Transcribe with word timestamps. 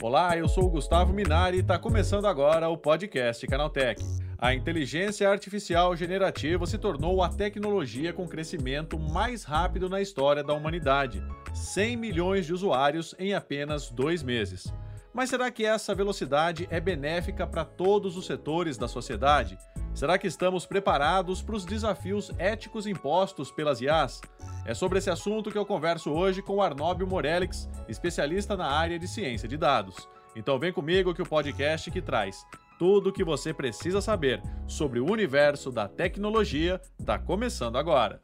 Olá, 0.00 0.34
eu 0.34 0.48
sou 0.48 0.64
o 0.64 0.70
Gustavo 0.70 1.12
Minari 1.12 1.58
e 1.58 1.60
está 1.60 1.78
começando 1.78 2.24
agora 2.24 2.70
o 2.70 2.78
podcast 2.78 3.46
Canaltech. 3.46 4.02
A 4.38 4.54
inteligência 4.54 5.28
artificial 5.28 5.94
generativa 5.94 6.64
se 6.64 6.78
tornou 6.78 7.22
a 7.22 7.28
tecnologia 7.28 8.14
com 8.14 8.26
crescimento 8.26 8.98
mais 8.98 9.44
rápido 9.44 9.90
na 9.90 10.00
história 10.00 10.42
da 10.42 10.54
humanidade 10.54 11.22
100 11.52 11.98
milhões 11.98 12.46
de 12.46 12.54
usuários 12.54 13.14
em 13.18 13.34
apenas 13.34 13.90
dois 13.90 14.22
meses. 14.22 14.72
Mas 15.12 15.28
será 15.28 15.50
que 15.50 15.66
essa 15.66 15.94
velocidade 15.94 16.66
é 16.70 16.80
benéfica 16.80 17.46
para 17.46 17.66
todos 17.66 18.16
os 18.16 18.24
setores 18.24 18.78
da 18.78 18.88
sociedade? 18.88 19.58
Será 19.96 20.18
que 20.18 20.26
estamos 20.26 20.66
preparados 20.66 21.40
para 21.40 21.56
os 21.56 21.64
desafios 21.64 22.30
éticos 22.36 22.86
impostos 22.86 23.50
pelas 23.50 23.80
IAs? 23.80 24.20
É 24.66 24.74
sobre 24.74 24.98
esse 24.98 25.08
assunto 25.08 25.50
que 25.50 25.56
eu 25.56 25.64
converso 25.64 26.10
hoje 26.10 26.42
com 26.42 26.60
Arnóbio 26.60 27.06
Morelix, 27.06 27.66
especialista 27.88 28.58
na 28.58 28.66
área 28.66 28.98
de 28.98 29.08
ciência 29.08 29.48
de 29.48 29.56
dados. 29.56 30.06
Então 30.36 30.58
vem 30.58 30.70
comigo 30.70 31.14
que 31.14 31.22
o 31.22 31.26
podcast 31.26 31.90
que 31.90 32.02
traz 32.02 32.44
tudo 32.78 33.08
o 33.08 33.12
que 33.12 33.24
você 33.24 33.54
precisa 33.54 34.02
saber 34.02 34.42
sobre 34.66 35.00
o 35.00 35.10
universo 35.10 35.72
da 35.72 35.88
tecnologia 35.88 36.78
está 37.00 37.18
começando 37.18 37.78
agora. 37.78 38.20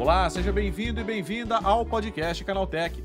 Olá, 0.00 0.30
seja 0.30 0.50
bem-vindo 0.50 0.98
e 0.98 1.04
bem-vinda 1.04 1.58
ao 1.58 1.84
podcast 1.84 2.42
Canaltech, 2.42 3.04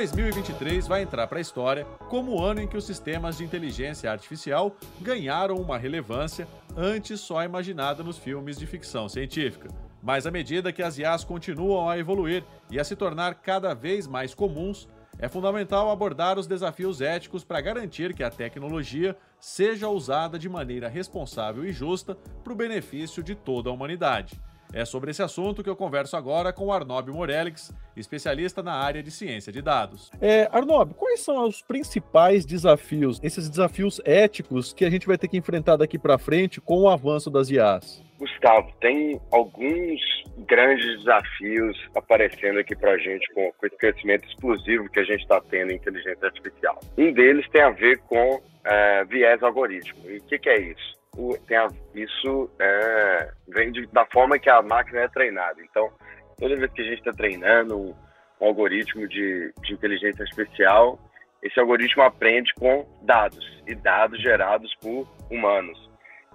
2023 0.00 0.88
vai 0.88 1.02
entrar 1.02 1.26
para 1.26 1.36
a 1.36 1.42
história 1.42 1.84
como 2.08 2.32
o 2.32 2.42
ano 2.42 2.62
em 2.62 2.66
que 2.66 2.76
os 2.76 2.86
sistemas 2.86 3.36
de 3.36 3.44
inteligência 3.44 4.10
artificial 4.10 4.74
ganharam 4.98 5.56
uma 5.56 5.76
relevância 5.76 6.48
antes 6.74 7.20
só 7.20 7.44
imaginada 7.44 8.02
nos 8.02 8.16
filmes 8.16 8.56
de 8.56 8.66
ficção 8.66 9.10
científica. 9.10 9.68
Mas 10.02 10.26
à 10.26 10.30
medida 10.30 10.72
que 10.72 10.82
as 10.82 10.96
IAs 10.96 11.22
continuam 11.22 11.86
a 11.86 11.98
evoluir 11.98 12.42
e 12.70 12.80
a 12.80 12.84
se 12.84 12.96
tornar 12.96 13.34
cada 13.42 13.74
vez 13.74 14.06
mais 14.06 14.32
comuns, 14.32 14.88
é 15.18 15.28
fundamental 15.28 15.90
abordar 15.90 16.38
os 16.38 16.46
desafios 16.46 17.02
éticos 17.02 17.44
para 17.44 17.60
garantir 17.60 18.14
que 18.14 18.22
a 18.22 18.30
tecnologia 18.30 19.14
seja 19.38 19.86
usada 19.90 20.38
de 20.38 20.48
maneira 20.48 20.88
responsável 20.88 21.62
e 21.62 21.72
justa 21.74 22.16
para 22.42 22.54
o 22.54 22.56
benefício 22.56 23.22
de 23.22 23.34
toda 23.34 23.68
a 23.68 23.72
humanidade. 23.74 24.40
É 24.72 24.84
sobre 24.84 25.10
esse 25.10 25.22
assunto 25.22 25.62
que 25.62 25.68
eu 25.68 25.76
converso 25.76 26.16
agora 26.16 26.52
com 26.52 26.66
o 26.66 26.72
Arnob 26.72 27.10
Morelix, 27.10 27.72
especialista 27.96 28.62
na 28.62 28.74
área 28.74 29.02
de 29.02 29.10
ciência 29.10 29.52
de 29.52 29.60
dados. 29.60 30.10
É, 30.20 30.48
Arnob, 30.52 30.94
quais 30.94 31.20
são 31.20 31.46
os 31.46 31.60
principais 31.60 32.44
desafios, 32.44 33.20
esses 33.22 33.48
desafios 33.48 34.00
éticos 34.04 34.72
que 34.72 34.84
a 34.84 34.90
gente 34.90 35.06
vai 35.06 35.18
ter 35.18 35.28
que 35.28 35.36
enfrentar 35.36 35.76
daqui 35.76 35.98
para 35.98 36.18
frente 36.18 36.60
com 36.60 36.82
o 36.82 36.88
avanço 36.88 37.30
das 37.30 37.50
IAs? 37.50 38.02
Gustavo, 38.18 38.70
tem 38.80 39.20
alguns 39.32 40.00
grandes 40.46 40.98
desafios 40.98 41.76
aparecendo 41.96 42.58
aqui 42.58 42.76
para 42.76 42.92
a 42.92 42.98
gente 42.98 43.26
com, 43.32 43.50
com, 43.52 43.66
esse 43.66 43.76
crescimento 43.76 44.28
explosivo 44.28 44.88
que 44.90 45.00
a 45.00 45.04
gente 45.04 45.22
está 45.22 45.40
tendo 45.40 45.72
em 45.72 45.76
inteligência 45.76 46.26
artificial. 46.26 46.78
Um 46.98 47.12
deles 47.12 47.48
tem 47.50 47.62
a 47.62 47.70
ver 47.70 47.98
com 48.00 48.40
é, 48.64 49.04
viés 49.04 49.42
algoritmo. 49.42 49.98
E 50.10 50.18
o 50.18 50.22
que, 50.24 50.38
que 50.38 50.48
é 50.48 50.60
isso? 50.60 50.99
A, 51.16 51.68
isso 51.94 52.50
é, 52.58 53.32
vem 53.48 53.72
de, 53.72 53.86
da 53.88 54.06
forma 54.06 54.38
que 54.38 54.48
a 54.48 54.62
máquina 54.62 55.00
é 55.00 55.08
treinada. 55.08 55.60
Então, 55.62 55.90
toda 56.38 56.56
vez 56.56 56.72
que 56.72 56.82
a 56.82 56.84
gente 56.84 56.98
está 56.98 57.12
treinando 57.12 57.78
um, 57.78 57.94
um 58.40 58.46
algoritmo 58.46 59.06
de, 59.08 59.52
de, 59.62 59.72
inteligência 59.72 60.22
artificial, 60.22 60.98
esse 61.42 61.58
algoritmo 61.58 62.02
aprende 62.02 62.52
com 62.54 62.86
dados 63.02 63.44
e 63.66 63.74
dados 63.74 64.20
gerados 64.20 64.74
por 64.80 65.08
humanos. 65.30 65.90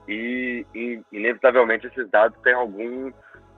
E, 0.08 0.66
e 0.76 1.02
inevitavelmente 1.12 1.88
esses 1.88 2.10
dados 2.10 2.40
têm 2.42 2.54
algum 2.54 3.12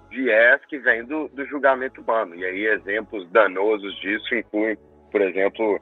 viés 0.09 0.61
que 0.67 0.77
vem 0.79 1.03
do, 1.03 1.27
do 1.29 1.45
julgamento 1.45 2.01
humano. 2.01 2.35
E 2.35 2.45
aí 2.45 2.65
exemplos 2.67 3.29
danosos 3.31 3.93
disso 3.99 4.33
incluem, 4.35 4.77
por 5.11 5.21
exemplo, 5.21 5.79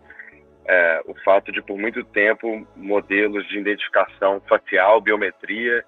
é, 0.67 1.01
o 1.05 1.13
fato 1.23 1.51
de, 1.51 1.61
por 1.61 1.77
muito 1.77 2.03
tempo, 2.03 2.67
modelos 2.75 3.47
de 3.47 3.59
identificação 3.59 4.41
facial, 4.47 4.99
biometria, 4.99 5.85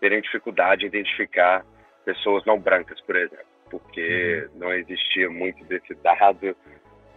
terem 0.00 0.20
dificuldade 0.20 0.84
em 0.84 0.88
identificar 0.88 1.64
pessoas 2.04 2.44
não 2.44 2.58
brancas, 2.58 3.00
por 3.02 3.16
exemplo, 3.16 3.46
porque 3.70 4.48
uhum. 4.52 4.58
não 4.60 4.72
existia 4.72 5.28
muito 5.30 5.64
desse 5.64 5.94
dado 5.96 6.56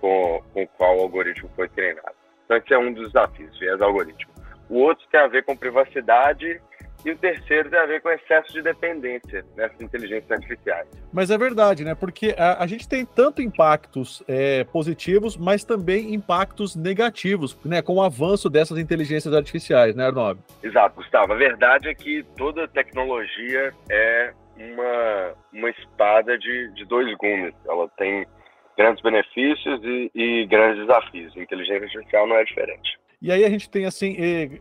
com, 0.01 0.43
com 0.53 0.63
o 0.63 0.67
qual 0.67 0.97
o 0.97 1.01
algoritmo 1.01 1.49
foi 1.55 1.67
treinado. 1.69 2.15
Então, 2.45 2.57
esse 2.57 2.73
é 2.73 2.77
um 2.77 2.93
dos 2.93 3.11
desafios, 3.11 3.57
viés 3.59 3.81
algoritmo. 3.81 4.33
O 4.69 4.79
outro 4.79 5.05
tem 5.11 5.19
a 5.19 5.27
ver 5.27 5.43
com 5.43 5.55
privacidade 5.55 6.61
e 7.05 7.11
o 7.11 7.17
terceiro 7.17 7.69
tem 7.69 7.79
a 7.79 7.85
ver 7.85 8.01
com 8.01 8.09
excesso 8.09 8.51
de 8.51 8.61
dependência 8.61 9.45
nessas 9.55 9.79
inteligências 9.81 10.29
artificiais. 10.31 10.87
Mas 11.11 11.29
é 11.31 11.37
verdade, 11.37 11.83
né? 11.83 11.95
Porque 11.95 12.35
a, 12.37 12.63
a 12.63 12.67
gente 12.67 12.87
tem 12.87 13.05
tanto 13.05 13.41
impactos 13.41 14.23
é, 14.27 14.63
positivos, 14.65 15.37
mas 15.37 15.63
também 15.63 16.13
impactos 16.13 16.75
negativos, 16.75 17.57
né? 17.63 17.81
Com 17.81 17.95
o 17.95 18.01
avanço 18.01 18.49
dessas 18.49 18.77
inteligências 18.77 19.33
artificiais, 19.33 19.95
né, 19.95 20.05
Arnob? 20.05 20.39
Exato, 20.61 20.95
Gustavo. 20.95 21.33
A 21.33 21.35
verdade 21.35 21.87
é 21.89 21.93
que 21.93 22.23
toda 22.35 22.67
tecnologia 22.67 23.71
é 23.89 24.33
uma, 24.57 25.33
uma 25.53 25.69
espada 25.69 26.37
de, 26.37 26.71
de 26.73 26.85
dois 26.85 27.15
gumes. 27.17 27.53
Ela 27.67 27.87
tem 27.97 28.25
grandes 28.77 29.01
benefícios 29.01 29.81
e, 29.83 30.11
e 30.13 30.45
grandes 30.45 30.85
desafios. 30.85 31.35
A 31.35 31.41
inteligência 31.41 31.85
artificial 31.85 32.27
não 32.27 32.35
é 32.35 32.43
diferente. 32.43 32.97
E 33.19 33.31
aí 33.31 33.43
a 33.43 33.49
gente 33.49 33.67
tem 33.67 33.85
assim, 33.85 34.15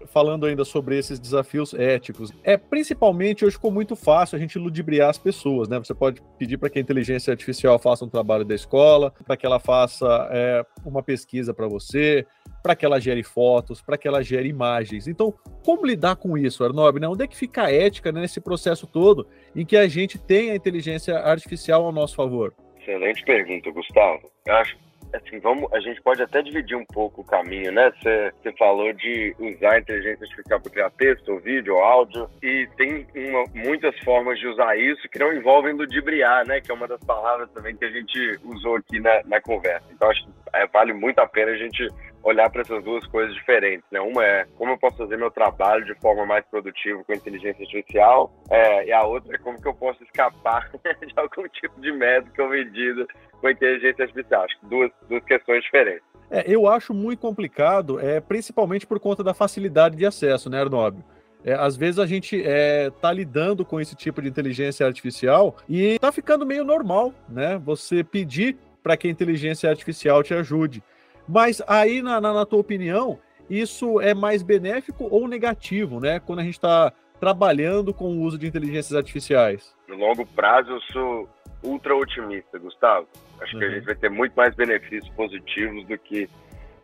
falando 0.06 0.46
ainda 0.46 0.64
sobre 0.64 0.96
esses 0.96 1.18
desafios 1.18 1.74
éticos, 1.74 2.32
é 2.42 2.56
principalmente 2.56 3.44
hoje 3.44 3.56
ficou 3.56 3.70
muito 3.70 3.94
fácil 3.94 4.34
a 4.34 4.38
gente 4.38 4.58
ludibriar 4.58 5.10
as 5.10 5.18
pessoas, 5.18 5.68
né? 5.68 5.78
Você 5.78 5.92
pode 5.92 6.22
pedir 6.38 6.56
para 6.56 6.70
que 6.70 6.78
a 6.78 6.82
inteligência 6.82 7.30
artificial 7.30 7.78
faça 7.78 8.06
um 8.06 8.08
trabalho 8.08 8.46
da 8.46 8.54
escola, 8.54 9.12
para 9.26 9.36
que 9.36 9.44
ela 9.44 9.60
faça 9.60 10.06
é, 10.32 10.64
uma 10.86 11.02
pesquisa 11.02 11.52
para 11.52 11.68
você, 11.68 12.26
para 12.62 12.74
que 12.74 12.86
ela 12.86 12.98
gere 12.98 13.22
fotos, 13.22 13.82
para 13.82 13.98
que 13.98 14.08
ela 14.08 14.22
gere 14.22 14.48
imagens. 14.48 15.06
Então, 15.06 15.34
como 15.62 15.84
lidar 15.84 16.16
com 16.16 16.38
isso, 16.38 16.64
Arnob? 16.64 16.98
Né? 16.98 17.06
Onde 17.06 17.24
é 17.24 17.26
que 17.26 17.36
fica 17.36 17.64
a 17.64 17.70
ética 17.70 18.10
né, 18.10 18.22
nesse 18.22 18.40
processo 18.40 18.86
todo 18.86 19.28
em 19.54 19.66
que 19.66 19.76
a 19.76 19.86
gente 19.86 20.18
tem 20.18 20.50
a 20.50 20.56
inteligência 20.56 21.18
artificial 21.18 21.84
ao 21.84 21.92
nosso 21.92 22.16
favor? 22.16 22.54
Excelente 22.86 23.24
pergunta, 23.24 23.70
Gustavo. 23.72 24.30
Eu 24.46 24.54
acho 24.54 24.76
assim, 25.12 25.38
vamos, 25.40 25.72
a 25.72 25.80
gente 25.80 26.00
pode 26.02 26.22
até 26.22 26.42
dividir 26.42 26.76
um 26.76 26.84
pouco 26.84 27.20
o 27.20 27.24
caminho, 27.24 27.72
né? 27.72 27.92
Você 28.00 28.52
falou 28.58 28.92
de 28.92 29.34
usar 29.38 29.74
a 29.74 29.78
inteligência 29.78 30.24
artificial 30.24 30.60
para 30.60 30.70
criar 30.70 30.90
texto, 30.90 31.32
ou 31.32 31.40
vídeo, 31.40 31.74
ou 31.74 31.82
áudio, 31.82 32.28
e 32.42 32.68
tem 32.76 33.06
uma, 33.14 33.44
muitas 33.54 33.98
formas 34.00 34.38
de 34.38 34.46
usar 34.46 34.76
isso 34.76 35.08
que 35.08 35.18
não 35.18 35.32
envolvem 35.32 35.74
ludibriar, 35.74 36.46
né? 36.46 36.60
Que 36.60 36.70
é 36.70 36.74
uma 36.74 36.88
das 36.88 37.00
palavras 37.00 37.50
também 37.50 37.76
que 37.76 37.84
a 37.84 37.90
gente 37.90 38.38
usou 38.44 38.76
aqui 38.76 39.00
na, 39.00 39.22
na 39.24 39.40
conversa. 39.40 39.86
Então, 39.90 40.10
acho 40.10 40.24
que 40.24 40.30
é, 40.54 40.66
vale 40.66 40.92
muito 40.92 41.18
a 41.18 41.26
pena 41.26 41.52
a 41.52 41.56
gente 41.56 41.88
olhar 42.26 42.50
para 42.50 42.62
essas 42.62 42.82
duas 42.82 43.06
coisas 43.06 43.32
diferentes, 43.34 43.84
né? 43.90 44.00
Uma 44.00 44.24
é 44.24 44.46
como 44.56 44.72
eu 44.72 44.78
posso 44.78 44.96
fazer 44.96 45.16
meu 45.16 45.30
trabalho 45.30 45.84
de 45.84 45.94
forma 46.00 46.26
mais 46.26 46.44
produtiva 46.46 47.02
com 47.04 47.12
inteligência 47.12 47.62
artificial, 47.62 48.32
é, 48.50 48.86
e 48.86 48.92
a 48.92 49.04
outra 49.04 49.36
é 49.36 49.38
como 49.38 49.60
que 49.60 49.68
eu 49.68 49.74
posso 49.74 50.02
escapar 50.02 50.68
de 50.82 51.12
algum 51.14 51.48
tipo 51.48 51.80
de 51.80 51.92
médica 51.92 52.42
ou 52.42 52.50
medida 52.50 53.06
com 53.46 53.50
inteligência 53.50 54.02
artificial. 54.02 54.42
Acho 54.42 54.58
que 54.58 54.66
duas, 54.66 54.90
duas 55.08 55.24
questões 55.24 55.62
diferentes. 55.62 56.02
É, 56.30 56.44
eu 56.46 56.66
acho 56.66 56.92
muito 56.92 57.20
complicado, 57.20 58.00
é, 58.00 58.20
principalmente 58.20 58.86
por 58.86 58.98
conta 58.98 59.22
da 59.22 59.32
facilidade 59.32 59.96
de 59.96 60.04
acesso, 60.04 60.50
né, 60.50 60.60
Arnóbio? 60.60 61.04
É, 61.44 61.54
às 61.54 61.76
vezes 61.76 62.00
a 62.00 62.06
gente 62.06 62.42
é, 62.44 62.90
tá 63.00 63.12
lidando 63.12 63.64
com 63.64 63.80
esse 63.80 63.94
tipo 63.94 64.20
de 64.20 64.28
inteligência 64.28 64.84
artificial 64.84 65.56
e 65.68 65.96
tá 66.00 66.10
ficando 66.10 66.44
meio 66.44 66.64
normal, 66.64 67.14
né? 67.28 67.60
Você 67.64 68.02
pedir 68.02 68.56
para 68.82 68.96
que 68.96 69.06
a 69.06 69.10
inteligência 69.10 69.70
artificial 69.70 70.24
te 70.24 70.34
ajude. 70.34 70.82
Mas 71.28 71.62
aí, 71.68 72.02
na, 72.02 72.20
na, 72.20 72.32
na 72.32 72.46
tua 72.46 72.58
opinião, 72.58 73.20
isso 73.48 74.00
é 74.00 74.12
mais 74.12 74.42
benéfico 74.42 75.06
ou 75.08 75.28
negativo, 75.28 76.00
né? 76.00 76.18
Quando 76.18 76.40
a 76.40 76.42
gente 76.42 76.54
está 76.54 76.92
trabalhando 77.20 77.94
com 77.94 78.06
o 78.06 78.22
uso 78.22 78.36
de 78.36 78.48
inteligências 78.48 78.94
artificiais? 78.94 79.72
No 79.88 79.96
longo 79.96 80.26
prazo, 80.26 80.80
sou 80.92 81.28
ultra 81.62 81.94
otimista, 81.96 82.58
Gustavo. 82.58 83.08
Acho 83.40 83.54
uhum. 83.54 83.58
que 83.58 83.64
a 83.64 83.68
uhum. 83.68 83.74
gente 83.74 83.84
vai 83.84 83.94
ter 83.94 84.10
muito 84.10 84.34
mais 84.34 84.54
benefícios 84.54 85.08
positivos 85.14 85.86
do 85.86 85.98
que 85.98 86.28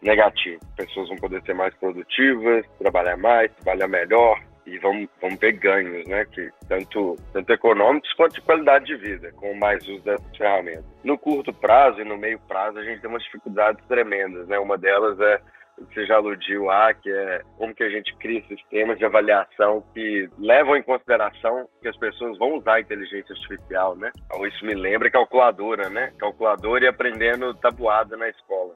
negativos. 0.00 0.66
Pessoas 0.76 1.08
vão 1.08 1.16
poder 1.18 1.42
ser 1.42 1.54
mais 1.54 1.74
produtivas, 1.76 2.66
trabalhar 2.78 3.16
mais, 3.16 3.52
trabalhar 3.52 3.88
melhor, 3.88 4.40
e 4.66 4.78
vamos, 4.78 5.08
vamos 5.20 5.38
ver 5.38 5.52
ganhos, 5.52 6.06
né? 6.06 6.24
Que 6.24 6.50
tanto, 6.68 7.16
tanto 7.32 7.52
econômicos 7.52 8.12
quanto 8.14 8.34
de 8.34 8.40
qualidade 8.42 8.86
de 8.86 8.96
vida, 8.96 9.32
com 9.32 9.54
mais 9.54 9.86
uso 9.88 10.02
dessas 10.04 10.36
ferramentas. 10.36 10.84
No 11.02 11.18
curto 11.18 11.52
prazo 11.52 12.00
e 12.00 12.04
no 12.04 12.16
meio 12.16 12.38
prazo, 12.40 12.78
a 12.78 12.84
gente 12.84 13.00
tem 13.00 13.10
umas 13.10 13.24
dificuldades 13.24 13.84
tremendas, 13.86 14.46
né? 14.46 14.58
Uma 14.58 14.78
delas 14.78 15.18
é 15.20 15.40
você 15.78 16.06
já 16.06 16.16
aludiu 16.16 16.70
a, 16.70 16.92
que 16.94 17.10
é 17.10 17.42
como 17.56 17.74
que 17.74 17.82
a 17.82 17.88
gente 17.88 18.14
cria 18.16 18.42
sistemas 18.46 18.98
de 18.98 19.04
avaliação 19.04 19.82
que 19.92 20.28
levam 20.38 20.76
em 20.76 20.82
consideração 20.82 21.68
que 21.80 21.88
as 21.88 21.96
pessoas 21.96 22.38
vão 22.38 22.58
usar 22.58 22.74
a 22.74 22.80
inteligência 22.80 23.34
artificial, 23.34 23.96
né? 23.96 24.10
Então, 24.26 24.46
isso 24.46 24.64
me 24.64 24.74
lembra 24.74 25.10
calculadora, 25.10 25.88
né? 25.88 26.12
Calculadora 26.18 26.84
e 26.84 26.88
aprendendo 26.88 27.54
tabuada 27.54 28.16
na 28.16 28.28
escola. 28.28 28.74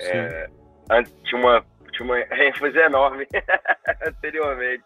É, 0.00 0.48
antes 0.90 1.14
tinha 1.24 1.40
uma, 1.40 1.64
tinha 1.94 2.04
uma 2.06 2.20
ênfase 2.20 2.78
enorme 2.78 3.26
anteriormente 4.06 4.84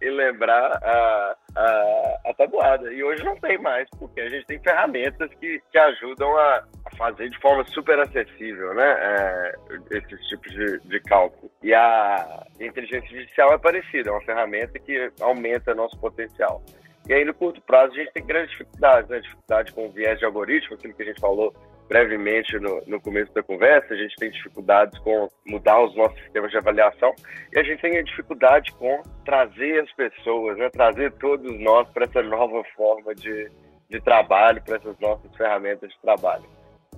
em 0.00 0.10
lembrar 0.10 0.78
a, 0.82 1.36
a, 1.54 2.20
a, 2.26 2.34
tabuada. 2.34 2.92
E 2.92 3.02
hoje 3.02 3.22
não 3.24 3.36
tem 3.36 3.58
mais, 3.58 3.88
porque 3.98 4.20
a 4.20 4.28
gente 4.28 4.46
tem 4.46 4.58
ferramentas 4.60 5.30
que, 5.40 5.62
que 5.70 5.78
ajudam 5.78 6.36
a, 6.36 6.64
a 6.84 6.96
fazer 6.96 7.28
de 7.28 7.38
forma 7.40 7.64
super 7.66 7.98
acessível 8.00 8.74
né, 8.74 8.96
é, 8.98 9.54
esses 9.90 10.26
tipos 10.28 10.52
de, 10.52 10.78
de 10.80 11.00
cálculo. 11.00 11.50
E 11.62 11.74
a 11.74 12.46
inteligência 12.60 13.08
artificial 13.08 13.52
é 13.52 13.58
parecida, 13.58 14.10
é 14.10 14.12
uma 14.12 14.22
ferramenta 14.22 14.78
que 14.78 15.12
aumenta 15.20 15.74
nosso 15.74 15.98
potencial. 15.98 16.62
E 17.08 17.14
aí, 17.14 17.24
no 17.24 17.34
curto 17.34 17.60
prazo, 17.60 17.92
a 17.92 17.96
gente 17.96 18.12
tem 18.12 18.26
grandes 18.26 18.50
dificuldades, 18.50 19.08
né? 19.08 19.20
Dificuldade 19.20 19.72
com 19.72 19.86
o 19.86 19.92
viés 19.92 20.18
de 20.18 20.24
algoritmo, 20.24 20.74
aquilo 20.74 20.92
que 20.92 21.02
a 21.02 21.06
gente 21.06 21.20
falou 21.20 21.54
brevemente 21.88 22.58
no, 22.58 22.82
no 22.86 23.00
começo 23.00 23.32
da 23.32 23.42
conversa, 23.42 23.94
a 23.94 23.96
gente 23.96 24.16
tem 24.16 24.30
dificuldades 24.30 24.98
com 25.00 25.28
mudar 25.46 25.82
os 25.82 25.94
nossos 25.96 26.18
sistemas 26.20 26.50
de 26.50 26.58
avaliação 26.58 27.14
e 27.52 27.58
a 27.58 27.62
gente 27.62 27.80
tem 27.80 27.98
a 27.98 28.02
dificuldade 28.02 28.72
com 28.72 29.02
trazer 29.24 29.82
as 29.82 29.92
pessoas, 29.92 30.56
né? 30.58 30.68
trazer 30.70 31.12
todos 31.12 31.58
nós 31.60 31.88
para 31.90 32.04
essa 32.04 32.22
nova 32.22 32.62
forma 32.76 33.14
de, 33.14 33.50
de 33.88 34.00
trabalho, 34.00 34.62
para 34.62 34.76
essas 34.76 34.98
nossas 34.98 35.34
ferramentas 35.36 35.90
de 35.90 36.00
trabalho. 36.00 36.44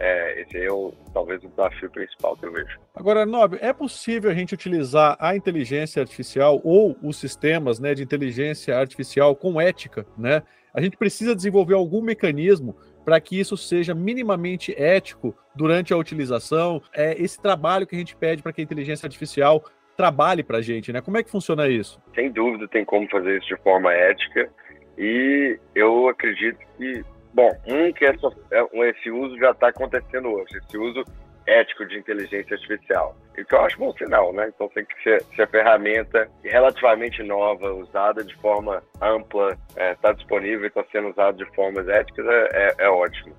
É, 0.00 0.42
esse 0.42 0.56
é 0.56 0.70
o, 0.70 0.92
talvez 1.12 1.42
o 1.42 1.48
desafio 1.48 1.90
principal 1.90 2.36
que 2.36 2.46
eu 2.46 2.52
vejo. 2.52 2.78
Agora, 2.94 3.26
Nob, 3.26 3.58
é 3.60 3.72
possível 3.72 4.30
a 4.30 4.34
gente 4.34 4.54
utilizar 4.54 5.16
a 5.18 5.34
inteligência 5.34 6.00
artificial 6.00 6.60
ou 6.62 6.96
os 7.02 7.16
sistemas 7.16 7.80
né, 7.80 7.94
de 7.94 8.04
inteligência 8.04 8.76
artificial 8.78 9.34
com 9.34 9.60
ética, 9.60 10.06
né? 10.16 10.42
A 10.72 10.80
gente 10.80 10.96
precisa 10.96 11.34
desenvolver 11.34 11.74
algum 11.74 12.00
mecanismo 12.00 12.76
para 13.08 13.22
que 13.22 13.40
isso 13.40 13.56
seja 13.56 13.94
minimamente 13.94 14.74
ético 14.76 15.34
durante 15.54 15.94
a 15.94 15.96
utilização. 15.96 16.82
É 16.94 17.14
esse 17.18 17.40
trabalho 17.40 17.86
que 17.86 17.96
a 17.96 17.98
gente 17.98 18.14
pede 18.14 18.42
para 18.42 18.52
que 18.52 18.60
a 18.60 18.64
inteligência 18.64 19.06
artificial 19.06 19.64
trabalhe 19.96 20.42
para 20.42 20.58
a 20.58 20.60
gente, 20.60 20.92
né? 20.92 21.00
Como 21.00 21.16
é 21.16 21.22
que 21.22 21.30
funciona 21.30 21.66
isso? 21.68 21.98
Sem 22.14 22.30
dúvida 22.30 22.68
tem 22.68 22.84
como 22.84 23.08
fazer 23.08 23.38
isso 23.38 23.48
de 23.48 23.56
forma 23.62 23.94
ética 23.94 24.50
e 24.98 25.58
eu 25.74 26.06
acredito 26.06 26.58
que, 26.76 27.02
bom, 27.32 27.50
um 27.66 27.90
que 27.94 28.04
essa, 28.04 28.28
é, 28.50 28.90
esse 28.90 29.10
uso 29.10 29.38
já 29.38 29.52
está 29.52 29.68
acontecendo 29.68 30.28
hoje, 30.28 30.58
esse 30.58 30.76
uso 30.76 31.02
ético 31.48 31.86
de 31.86 31.98
inteligência 31.98 32.54
artificial. 32.54 33.16
E 33.36 33.44
que 33.44 33.54
eu 33.54 33.60
acho 33.60 33.78
bom 33.78 33.92
sinal, 33.94 34.32
né? 34.32 34.50
Então 34.54 34.68
tem 34.68 34.84
que 34.84 35.02
ser, 35.02 35.22
ser 35.34 35.48
ferramenta 35.48 36.28
relativamente 36.44 37.22
nova, 37.22 37.72
usada 37.72 38.22
de 38.22 38.34
forma 38.36 38.82
ampla, 39.00 39.56
está 39.70 39.82
é, 39.82 39.94
tá 39.94 40.12
disponível 40.12 40.64
e 40.64 40.68
está 40.68 40.84
sendo 40.92 41.08
usada 41.08 41.36
de 41.36 41.46
formas 41.54 41.88
éticas, 41.88 42.26
é, 42.26 42.48
é, 42.52 42.74
é 42.78 42.88
ótimo. 42.90 43.34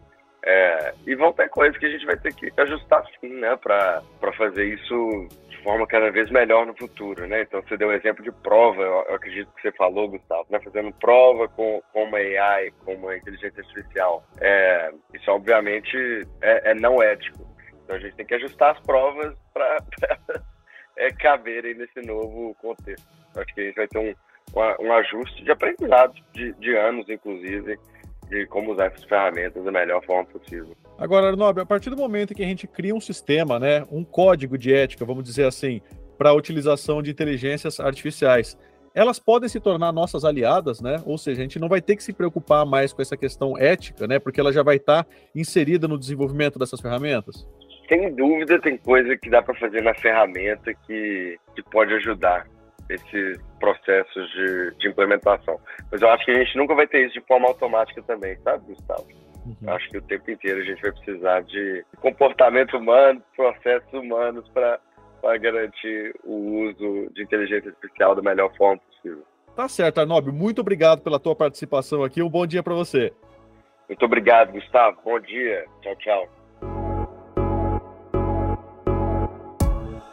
É, 0.45 0.94
e 1.06 1.15
vão 1.15 1.33
ter 1.33 1.50
coisas 1.50 1.77
que 1.77 1.85
a 1.85 1.89
gente 1.89 2.06
vai 2.06 2.17
ter 2.17 2.33
que 2.33 2.51
ajustar 2.57 3.03
sim, 3.19 3.29
né, 3.39 3.57
para 3.57 4.01
fazer 4.38 4.73
isso 4.73 5.27
de 5.50 5.57
forma 5.63 5.85
cada 5.85 6.09
vez 6.09 6.31
melhor 6.31 6.65
no 6.65 6.73
futuro, 6.77 7.27
né? 7.27 7.41
Então 7.41 7.62
você 7.62 7.75
deu 7.75 7.89
um 7.89 7.94
exemplo 7.94 8.23
de 8.23 8.31
prova, 8.31 8.81
eu, 8.81 9.05
eu 9.09 9.15
acredito 9.15 9.51
que 9.53 9.62
você 9.62 9.71
falou, 9.73 10.07
Gustavo, 10.07 10.45
né? 10.50 10.59
Fazendo 10.63 10.94
prova 10.94 11.50
com, 11.50 11.81
com 11.91 12.03
uma 12.05 12.17
AI, 12.17 12.71
com 12.85 12.95
uma 12.95 13.17
inteligência 13.17 13.62
artificial. 13.62 14.23
É, 14.39 14.91
isso 15.13 15.29
obviamente 15.29 16.25
é, 16.41 16.71
é 16.71 16.73
não 16.73 17.03
ético. 17.03 17.49
Então 17.89 17.97
a 17.97 18.01
gente 18.01 18.15
tem 18.18 18.25
que 18.27 18.36
ajustar 18.36 18.75
as 18.75 18.80
provas 18.81 19.36
para 19.51 19.77
é, 20.95 21.12
caberem 21.12 21.74
nesse 21.74 22.00
novo 22.06 22.56
contexto. 22.62 23.07
Acho 23.36 23.56
que 23.56 23.62
a 23.62 23.63
gente 23.63 23.75
vai 23.75 23.88
ter 23.88 23.97
um, 23.97 24.13
um, 24.56 24.88
um 24.88 24.94
ajuste 24.94 25.44
de 25.44 25.51
aprendizado 25.51 26.13
de, 26.31 26.53
de, 26.53 26.77
anos, 26.77 27.09
inclusive, 27.09 27.80
de 28.27 28.45
como 28.45 28.74
usar 28.74 28.86
essas 28.86 29.03
ferramentas 29.06 29.63
da 29.63 29.71
melhor 29.71 30.06
forma 30.06 30.24
possível. 30.25 30.77
Agora, 31.00 31.30
Arnob, 31.30 31.62
a 31.62 31.65
partir 31.65 31.89
do 31.89 31.97
momento 31.97 32.36
que 32.36 32.44
a 32.44 32.45
gente 32.45 32.68
cria 32.68 32.94
um 32.94 33.01
sistema, 33.01 33.57
né, 33.57 33.83
um 33.91 34.03
código 34.03 34.56
de 34.56 34.71
ética, 34.71 35.03
vamos 35.03 35.24
dizer 35.24 35.47
assim, 35.47 35.81
para 36.15 36.30
a 36.30 36.33
utilização 36.33 37.01
de 37.01 37.09
inteligências 37.09 37.80
artificiais, 37.80 38.56
elas 38.94 39.18
podem 39.18 39.50
se 39.50 39.59
tornar 39.59 39.91
nossas 39.91 40.24
aliadas, 40.24 40.80
né? 40.80 41.01
Ou 41.06 41.18
seja, 41.18 41.39
a 41.39 41.44
gente 41.44 41.57
não 41.57 41.69
vai 41.69 41.81
ter 41.81 41.95
que 41.95 42.03
se 42.03 42.13
preocupar 42.13 42.68
mais 42.68 42.94
com 42.94 43.01
essa 43.01 43.18
questão 43.18 43.57
ética, 43.57 44.06
né? 44.06 44.19
Porque 44.19 44.39
ela 44.39 44.53
já 44.53 44.62
vai 44.62 44.75
estar 44.75 45.06
tá 45.06 45.09
inserida 45.33 45.88
no 45.88 45.97
desenvolvimento 45.97 46.59
dessas 46.59 46.80
ferramentas 46.80 47.47
sem 47.89 48.15
dúvida 48.15 48.62
tem 48.62 48.77
coisa 48.77 49.18
que 49.18 49.30
dá 49.30 49.41
para 49.41 49.56
fazer 49.56 49.81
na 49.81 49.94
ferramenta 49.95 50.74
que, 50.86 51.38
que 51.56 51.63
pode 51.63 51.94
ajudar 51.95 52.47
esses 52.88 53.39
processos 53.59 54.31
de, 54.31 54.75
de, 54.77 54.88
implementação. 54.88 55.59
Mas 55.91 56.01
eu 56.01 56.09
acho 56.09 56.25
que 56.25 56.31
a 56.31 56.44
gente 56.44 56.57
nunca 56.57 56.74
vai 56.74 56.88
ter 56.88 57.06
isso 57.06 57.19
de 57.19 57.27
forma 57.27 57.47
automática 57.47 58.01
também, 58.03 58.38
sabe, 58.38 58.63
Gustavo? 58.68 59.07
Uhum. 59.45 59.56
Eu 59.62 59.74
acho 59.74 59.89
que 59.89 59.97
o 59.97 60.01
tempo 60.01 60.31
inteiro 60.31 60.62
a 60.62 60.63
gente 60.63 60.81
vai 60.81 60.91
precisar 60.91 61.41
de 61.41 61.86
comportamento 62.00 62.77
humano, 62.77 63.21
processos 63.36 63.94
humanos 63.94 64.47
para 64.50 64.80
garantir 65.38 66.15
o 66.24 66.69
uso 66.69 67.12
de 67.13 67.24
inteligência 67.24 67.69
artificial 67.69 68.15
da 68.15 68.21
melhor 68.21 68.56
forma 68.56 68.80
possível. 68.80 69.24
Tá 69.56 69.68
certo, 69.68 70.00
Arnob. 70.00 70.31
Muito 70.31 70.62
obrigado 70.62 71.01
pela 71.01 71.19
tua 71.19 71.36
participação 71.36 72.03
aqui. 72.03 72.24
Um 72.24 72.30
bom 72.30 72.47
dia 72.47 72.63
para 72.63 72.74
você. 72.74 73.12
Muito 73.88 74.06
obrigado, 74.06 74.51
Gustavo. 74.51 74.97
Bom 75.03 75.19
dia. 75.19 75.65
Tchau, 75.81 75.95
tchau. 75.97 76.38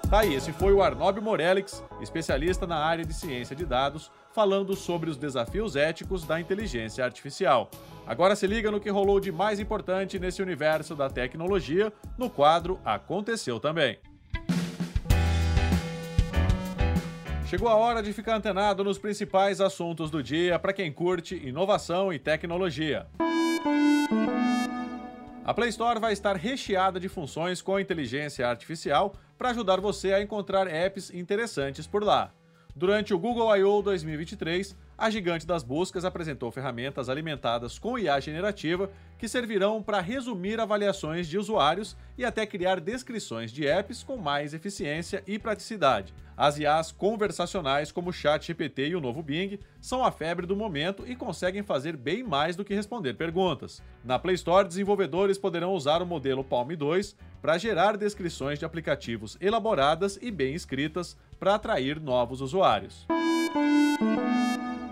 Tá 0.09 0.21
aí, 0.21 0.35
esse 0.35 0.53
foi 0.53 0.73
o 0.73 0.81
Arnob 0.81 1.21
Morelix, 1.21 1.83
especialista 2.01 2.65
na 2.65 2.77
área 2.77 3.05
de 3.05 3.13
ciência 3.13 3.57
de 3.57 3.67
dados, 3.67 4.09
falando 4.33 4.77
sobre 4.77 5.11
os 5.11 5.17
desafios 5.17 5.75
éticos 5.75 6.25
da 6.25 6.41
inteligência 6.41 7.05
artificial. 7.05 7.69
Agora 8.07 8.37
se 8.37 8.47
liga 8.47 8.71
no 8.71 8.79
que 8.79 8.89
rolou 8.89 9.19
de 9.19 9.33
mais 9.33 9.59
importante 9.59 10.17
nesse 10.17 10.41
universo 10.41 10.95
da 10.95 11.11
tecnologia 11.11 11.93
no 12.17 12.31
quadro 12.31 12.79
Aconteceu 12.85 13.59
Também. 13.59 13.99
Chegou 17.47 17.69
a 17.69 17.75
hora 17.75 18.01
de 18.01 18.13
ficar 18.13 18.37
antenado 18.37 18.85
nos 18.85 18.99
principais 18.99 19.61
assuntos 19.61 20.09
do 20.09 20.23
dia 20.23 20.57
para 20.57 20.73
quem 20.73 20.93
curte 20.93 21.35
inovação 21.35 22.13
e 22.13 22.19
tecnologia. 22.19 23.09
A 25.47 25.55
Play 25.55 25.69
Store 25.69 26.01
vai 26.01 26.13
estar 26.13 26.35
recheada 26.35 26.99
de 26.99 27.09
funções 27.09 27.63
com 27.63 27.79
inteligência 27.79 28.49
artificial 28.49 29.15
para 29.39 29.51
ajudar 29.51 29.81
você 29.81 30.13
a 30.13 30.21
encontrar 30.21 30.67
apps 30.67 31.09
interessantes 31.15 31.87
por 31.87 32.03
lá. 32.03 32.33
Durante 32.75 33.15
o 33.15 33.19
Google 33.19 33.57
I.O. 33.57 33.81
2023, 33.81 34.77
a 34.99 35.11
gigante 35.11 35.47
das 35.47 35.63
buscas 35.63 36.05
apresentou 36.05 36.51
ferramentas 36.51 37.09
alimentadas 37.09 37.79
com 37.79 37.99
IA 37.99 38.19
generativa 38.19 38.91
que 39.19 39.29
servirão 39.29 39.83
para 39.83 40.01
resumir 40.01 40.59
avaliações 40.59 41.29
de 41.29 41.39
usuários 41.39 41.97
e 42.17 42.25
até 42.25 42.47
criar 42.47 42.81
descrições 42.81 43.53
de 43.53 43.67
apps 43.67 44.03
com 44.03 44.17
mais 44.17 44.55
eficiência 44.55 45.23
e 45.27 45.39
praticidade. 45.39 46.15
As 46.37 46.59
IAs 46.59 46.93
conversacionais 46.93 47.91
como 47.91 48.11
o 48.11 48.13
ChatGPT 48.13 48.89
e 48.89 48.97
o 48.97 49.01
novo 49.01 49.23
Bing 49.23 49.59
são 49.81 50.05
a 50.05 50.11
febre 50.11 50.47
do 50.47 50.55
momento 50.55 51.05
e 51.07 51.17
conseguem 51.17 51.63
fazer 51.63 51.97
bem 51.97 52.23
mais 52.23 52.57
do 52.57 52.65
que 52.65 52.75
responder 52.75 53.15
perguntas. 53.15 53.83
Na 54.05 54.19
Play 54.19 54.35
Store, 54.35 54.69
desenvolvedores 54.69 55.39
poderão 55.39 55.73
usar 55.73 56.03
o 56.03 56.07
modelo 56.07 56.45
Palm 56.45 56.75
2 56.77 57.17
para 57.41 57.57
gerar 57.57 57.97
descrições 57.97 58.59
de 58.59 58.65
aplicativos 58.65 59.37
elaboradas 59.41 60.19
e 60.21 60.31
bem 60.31 60.55
escritas 60.55 61.17
para 61.39 61.55
atrair 61.55 62.01
novos 62.01 62.43
usuários. 62.43 63.07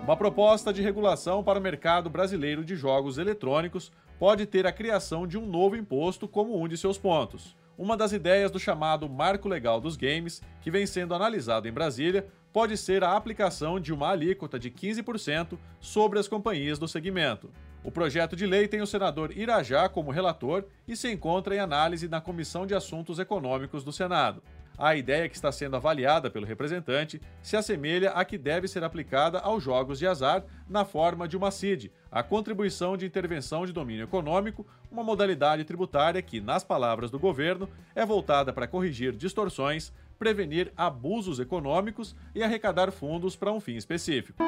Uma 0.05 0.15
proposta 0.15 0.71
de 0.71 0.83
regulação 0.83 1.43
para 1.43 1.57
o 1.57 1.61
mercado 1.61 2.11
brasileiro 2.11 2.63
de 2.63 2.75
jogos 2.75 3.17
eletrônicos 3.17 3.91
pode 4.19 4.45
ter 4.45 4.67
a 4.67 4.71
criação 4.71 5.25
de 5.25 5.35
um 5.35 5.47
novo 5.47 5.75
imposto 5.75 6.27
como 6.27 6.61
um 6.61 6.67
de 6.67 6.77
seus 6.77 6.95
pontos. 6.95 7.55
Uma 7.75 7.97
das 7.97 8.11
ideias 8.11 8.51
do 8.51 8.59
chamado 8.59 9.09
Marco 9.09 9.49
Legal 9.49 9.81
dos 9.81 9.97
Games, 9.97 10.43
que 10.61 10.69
vem 10.69 10.85
sendo 10.85 11.15
analisado 11.15 11.67
em 11.67 11.71
Brasília, 11.71 12.27
pode 12.53 12.77
ser 12.77 13.03
a 13.03 13.17
aplicação 13.17 13.79
de 13.79 13.91
uma 13.91 14.11
alíquota 14.11 14.59
de 14.59 14.69
15% 14.69 15.57
sobre 15.79 16.19
as 16.19 16.27
companhias 16.27 16.77
do 16.77 16.87
segmento. 16.87 17.49
O 17.83 17.91
projeto 17.91 18.35
de 18.35 18.45
lei 18.45 18.67
tem 18.67 18.81
o 18.81 18.87
senador 18.87 19.35
Irajá 19.35 19.89
como 19.89 20.11
relator 20.11 20.65
e 20.87 20.95
se 20.95 21.11
encontra 21.11 21.55
em 21.55 21.59
análise 21.59 22.07
na 22.07 22.21
Comissão 22.21 22.67
de 22.67 22.75
Assuntos 22.75 23.17
Econômicos 23.17 23.83
do 23.83 23.91
Senado. 23.91 24.43
A 24.77 24.95
ideia 24.95 25.29
que 25.29 25.35
está 25.35 25.51
sendo 25.51 25.77
avaliada 25.77 26.29
pelo 26.29 26.45
representante 26.45 27.21
se 27.41 27.55
assemelha 27.55 28.11
à 28.11 28.25
que 28.25 28.37
deve 28.37 28.67
ser 28.67 28.83
aplicada 28.83 29.39
aos 29.39 29.63
jogos 29.63 29.99
de 29.99 30.05
azar 30.05 30.43
na 30.67 30.83
forma 30.83 31.27
de 31.27 31.37
uma 31.37 31.49
CID, 31.49 31.91
a 32.11 32.21
contribuição 32.21 32.97
de 32.97 33.05
intervenção 33.05 33.65
de 33.65 33.71
domínio 33.71 34.03
econômico, 34.03 34.67
uma 34.91 35.03
modalidade 35.03 35.63
tributária 35.63 36.21
que, 36.21 36.41
nas 36.41 36.63
palavras 36.63 37.09
do 37.09 37.17
governo, 37.17 37.69
é 37.93 38.05
voltada 38.05 38.51
para 38.51 38.67
corrigir 38.67 39.13
distorções, 39.13 39.93
prevenir 40.19 40.73
abusos 40.75 41.39
econômicos 41.39 42.15
e 42.33 42.43
arrecadar 42.43 42.91
fundos 42.91 43.35
para 43.35 43.51
um 43.51 43.61
fim 43.61 43.75
específico. 43.75 44.43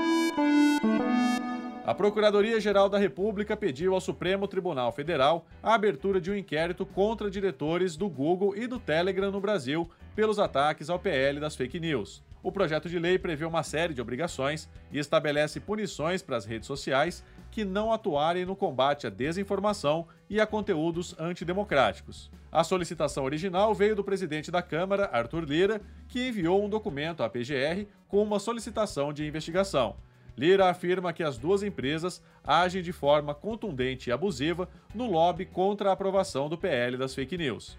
A 1.85 1.93
Procuradoria-Geral 1.93 2.89
da 2.89 2.97
República 2.97 3.55
pediu 3.55 3.93
ao 3.93 4.01
Supremo 4.01 4.45
Tribunal 4.45 4.91
Federal 4.91 5.47
a 5.63 5.73
abertura 5.73 6.19
de 6.19 6.29
um 6.29 6.35
inquérito 6.35 6.85
contra 6.85 7.31
diretores 7.31 7.95
do 7.95 8.09
Google 8.09 8.53
e 8.57 8.67
do 8.67 8.77
Telegram 8.77 9.31
no 9.31 9.39
Brasil 9.39 9.89
pelos 10.17 10.39
ataques 10.39 10.89
ao 10.89 10.97
PL 10.97 11.39
das 11.39 11.55
fake 11.55 11.79
news. 11.79 12.23
O 12.41 12.51
projeto 12.51 12.89
de 12.89 12.97
lei 12.97 13.19
prevê 13.19 13.45
uma 13.45 13.61
série 13.61 13.93
de 13.93 14.01
obrigações 14.01 14.67
e 14.91 14.97
estabelece 14.97 15.59
punições 15.59 16.23
para 16.23 16.35
as 16.35 16.43
redes 16.43 16.65
sociais 16.65 17.23
que 17.51 17.63
não 17.63 17.93
atuarem 17.93 18.43
no 18.43 18.55
combate 18.55 19.05
à 19.05 19.11
desinformação 19.11 20.07
e 20.27 20.41
a 20.41 20.47
conteúdos 20.47 21.13
antidemocráticos. 21.19 22.31
A 22.51 22.63
solicitação 22.63 23.25
original 23.25 23.75
veio 23.75 23.95
do 23.95 24.03
presidente 24.03 24.49
da 24.49 24.63
Câmara, 24.63 25.07
Arthur 25.13 25.43
Lira, 25.43 25.79
que 26.07 26.29
enviou 26.29 26.65
um 26.65 26.69
documento 26.69 27.21
à 27.21 27.29
PGR 27.29 27.85
com 28.07 28.23
uma 28.23 28.39
solicitação 28.39 29.13
de 29.13 29.23
investigação. 29.23 29.97
Lira 30.35 30.67
afirma 30.67 31.13
que 31.13 31.21
as 31.21 31.37
duas 31.37 31.61
empresas 31.61 32.23
agem 32.43 32.81
de 32.81 32.91
forma 32.91 33.35
contundente 33.35 34.09
e 34.09 34.11
abusiva 34.11 34.67
no 34.95 35.05
lobby 35.05 35.45
contra 35.45 35.91
a 35.91 35.93
aprovação 35.93 36.49
do 36.49 36.57
PL 36.57 36.97
das 36.97 37.13
fake 37.13 37.37
news. 37.37 37.77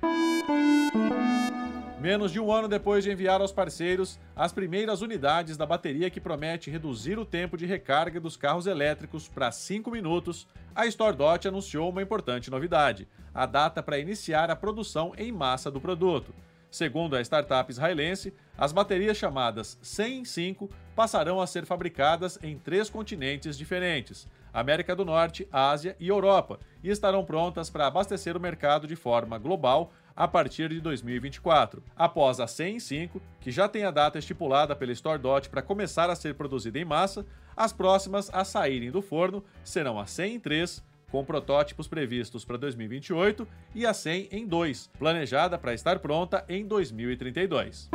Menos 2.00 2.30
de 2.30 2.38
um 2.38 2.52
ano 2.52 2.68
depois 2.68 3.02
de 3.02 3.10
enviar 3.10 3.40
aos 3.40 3.50
parceiros 3.50 4.20
as 4.36 4.52
primeiras 4.52 5.02
unidades 5.02 5.56
da 5.56 5.66
bateria 5.66 6.08
que 6.08 6.20
promete 6.20 6.70
reduzir 6.70 7.18
o 7.18 7.24
tempo 7.24 7.56
de 7.56 7.66
recarga 7.66 8.20
dos 8.20 8.36
carros 8.36 8.68
elétricos 8.68 9.26
para 9.26 9.50
5 9.50 9.90
minutos, 9.90 10.46
a 10.76 10.86
StoreDot 10.86 11.48
anunciou 11.48 11.90
uma 11.90 12.00
importante 12.00 12.52
novidade: 12.52 13.08
a 13.34 13.46
data 13.46 13.82
para 13.82 13.98
iniciar 13.98 14.48
a 14.48 14.54
produção 14.54 15.12
em 15.18 15.32
massa 15.32 15.72
do 15.72 15.80
produto. 15.80 16.32
Segundo 16.70 17.16
a 17.16 17.20
startup 17.20 17.68
israelense, 17.68 18.32
as 18.56 18.72
baterias 18.72 19.16
chamadas 19.16 19.76
100 19.82 20.18
em 20.20 20.24
5 20.24 20.70
passarão 20.94 21.40
a 21.40 21.48
ser 21.48 21.66
fabricadas 21.66 22.38
em 22.44 22.56
três 22.56 22.88
continentes 22.88 23.58
diferentes: 23.58 24.28
América 24.52 24.94
do 24.94 25.04
Norte, 25.04 25.48
Ásia 25.50 25.96
e 25.98 26.06
Europa, 26.06 26.60
e 26.80 26.90
estarão 26.90 27.24
prontas 27.24 27.68
para 27.68 27.88
abastecer 27.88 28.36
o 28.36 28.40
mercado 28.40 28.86
de 28.86 28.94
forma 28.94 29.36
global 29.36 29.92
a 30.18 30.26
partir 30.26 30.70
de 30.70 30.80
2024. 30.80 31.80
Após 31.96 32.40
a 32.40 32.48
100 32.48 32.74
em 32.74 32.80
5, 32.80 33.22
que 33.40 33.52
já 33.52 33.68
tem 33.68 33.84
a 33.84 33.90
data 33.92 34.18
estipulada 34.18 34.74
pela 34.74 34.92
StoreDot 34.92 35.48
para 35.48 35.62
começar 35.62 36.10
a 36.10 36.16
ser 36.16 36.34
produzida 36.34 36.76
em 36.76 36.84
massa, 36.84 37.24
as 37.56 37.72
próximas 37.72 38.28
a 38.34 38.44
saírem 38.44 38.90
do 38.90 39.00
forno 39.00 39.44
serão 39.62 39.96
a 39.96 40.06
100 40.06 40.34
em 40.34 40.40
3, 40.40 40.84
com 41.08 41.24
protótipos 41.24 41.86
previstos 41.86 42.44
para 42.44 42.58
2028 42.58 43.46
e 43.76 43.86
a 43.86 43.94
100 43.94 44.28
em 44.32 44.44
2, 44.44 44.90
planejada 44.98 45.56
para 45.56 45.72
estar 45.72 46.00
pronta 46.00 46.44
em 46.48 46.66
2032. 46.66 47.88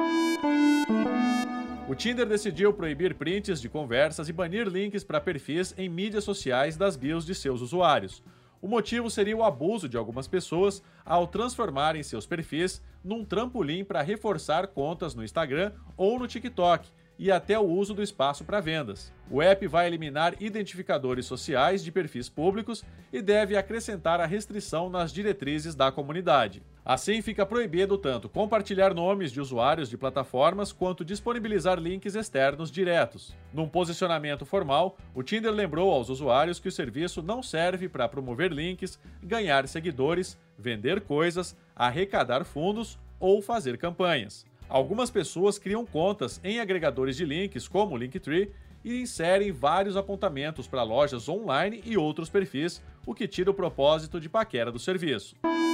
O 1.89 1.94
Tinder 1.94 2.25
decidiu 2.25 2.72
proibir 2.72 3.15
prints 3.15 3.60
de 3.60 3.68
conversas 3.68 4.30
e 4.30 4.34
banir 4.34 4.70
links 4.70 5.03
para 5.03 5.20
perfis 5.20 5.75
em 5.77 5.89
mídias 5.89 6.24
sociais 6.24 6.77
das 6.77 6.96
bios 6.96 7.25
de 7.25 7.36
seus 7.36 7.60
usuários. 7.60 8.24
O 8.63 8.67
motivo 8.70 9.10
seria 9.10 9.36
o 9.36 9.43
abuso 9.43 9.89
de 9.89 9.98
algumas 9.98 10.25
pessoas 10.25 10.82
ao 11.03 11.27
transformarem 11.27 12.01
seus 12.01 12.25
perfis 12.25 12.82
num 13.03 13.25
trampolim 13.25 13.84
para 13.84 14.01
reforçar 14.01 14.67
contas 14.67 15.13
no 15.13 15.22
Instagram 15.22 15.74
ou 15.98 16.17
no 16.17 16.29
TikTok 16.29 16.88
e 17.20 17.29
até 17.29 17.60
o 17.60 17.67
uso 17.67 17.93
do 17.93 18.01
espaço 18.01 18.46
para 18.46 18.62
vendas. 18.62 19.12
O 19.29 19.41
app 19.41 19.67
vai 19.67 19.86
eliminar 19.86 20.41
identificadores 20.41 21.25
sociais 21.25 21.84
de 21.84 21.91
perfis 21.91 22.29
públicos 22.29 22.86
e 23.12 23.22
deve 23.22 23.58
acrescentar 23.58 24.22
a 24.22 24.25
restrição 24.25 24.89
nas 24.89 25.12
diretrizes 25.12 25.75
da 25.75 25.91
comunidade. 25.91 26.63
Assim, 26.86 27.22
fica 27.22 27.46
proibido 27.46 27.98
tanto 27.98 28.28
compartilhar 28.28 28.94
nomes 28.94 29.32
de 29.32 29.40
usuários 29.40 29.90
de 29.90 29.98
plataformas 29.98 30.74
quanto 30.74 31.06
disponibilizar 31.06 31.80
links 31.80 32.13
externos 32.13 32.70
diretos. 32.70 33.34
Num 33.54 33.70
posicionamento 33.70 34.46
formal, 34.46 34.98
o 35.16 35.24
Tinder 35.24 35.52
lembrou 35.52 35.90
aos 35.90 36.10
usuários 36.10 36.60
que 36.60 36.68
o 36.68 36.72
serviço 36.72 37.22
não 37.22 37.42
serve 37.42 37.88
para 37.88 38.10
promover 38.10 38.52
links, 38.52 39.00
ganhar 39.22 39.66
seguidores, 39.66 40.38
vender 40.58 41.00
coisas, 41.02 41.56
arrecadar 41.74 42.44
fundos 42.44 43.00
ou 43.18 43.42
fazer 43.42 43.78
campanhas. 43.78 44.46
Algumas 44.68 45.10
pessoas 45.10 45.58
criam 45.58 45.86
contas 45.86 46.42
em 46.44 46.60
agregadores 46.60 47.16
de 47.16 47.24
links 47.24 47.66
como 47.66 47.96
o 47.96 47.98
Linktree 47.98 48.52
e 48.84 49.02
inserem 49.02 49.54
vários 49.54 49.96
apontamentos 49.96 50.68
para 50.68 50.84
lojas 50.84 51.30
online 51.30 51.82
e 51.86 51.96
outros 51.96 52.30
perfis, 52.30 52.82
o 53.06 53.16
que 53.16 53.25
tira 53.25 53.52
o 53.52 53.54
propósito 53.54 54.20
de 54.20 54.28
paquera 54.28 54.70
do 54.70 54.80
serviço. 54.80 55.38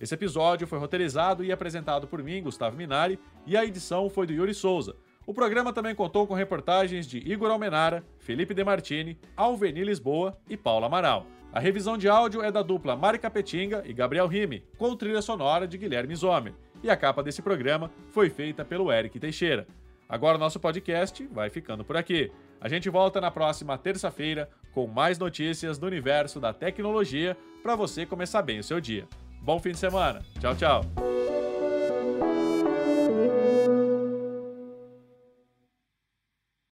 Esse 0.00 0.14
episódio 0.14 0.66
foi 0.66 0.78
roteirizado 0.78 1.44
e 1.44 1.50
apresentado 1.50 2.06
por 2.06 2.22
mim, 2.22 2.42
Gustavo 2.42 2.76
Minari, 2.76 3.18
e 3.46 3.56
a 3.56 3.64
edição 3.64 4.10
foi 4.10 4.26
do 4.26 4.32
Yuri 4.32 4.54
Souza. 4.54 4.96
O 5.26 5.34
programa 5.34 5.72
também 5.72 5.94
contou 5.94 6.26
com 6.26 6.34
reportagens 6.34 7.06
de 7.06 7.18
Igor 7.18 7.50
Almenara, 7.50 8.04
Felipe 8.18 8.54
Demartini, 8.54 9.18
Alveni 9.36 9.82
Lisboa 9.82 10.38
e 10.48 10.56
Paula 10.56 10.86
Amaral. 10.86 11.26
A 11.52 11.58
revisão 11.58 11.96
de 11.96 12.08
áudio 12.08 12.42
é 12.42 12.52
da 12.52 12.62
dupla 12.62 12.94
Mari 12.94 13.18
Capetinga 13.18 13.82
e 13.86 13.92
Gabriel 13.92 14.26
Rime, 14.28 14.62
com 14.76 14.94
trilha 14.94 15.22
sonora 15.22 15.66
de 15.66 15.78
Guilherme 15.78 16.14
Zomer. 16.14 16.54
E 16.82 16.90
a 16.90 16.96
capa 16.96 17.22
desse 17.22 17.42
programa 17.42 17.90
foi 18.10 18.28
feita 18.28 18.64
pelo 18.64 18.92
Eric 18.92 19.18
Teixeira. 19.18 19.66
Agora 20.08 20.36
o 20.36 20.40
nosso 20.40 20.60
podcast 20.60 21.26
vai 21.32 21.50
ficando 21.50 21.84
por 21.84 21.96
aqui. 21.96 22.30
A 22.60 22.68
gente 22.68 22.88
volta 22.88 23.20
na 23.20 23.30
próxima 23.30 23.76
terça-feira 23.76 24.48
com 24.72 24.86
mais 24.86 25.18
notícias 25.18 25.78
do 25.78 25.86
universo 25.86 26.38
da 26.38 26.52
tecnologia 26.52 27.36
para 27.62 27.74
você 27.74 28.06
começar 28.06 28.42
bem 28.42 28.60
o 28.60 28.62
seu 28.62 28.80
dia. 28.80 29.08
Bom 29.46 29.60
fim 29.60 29.70
de 29.70 29.78
semana. 29.78 30.22
Tchau, 30.40 30.56
tchau. 30.56 31.25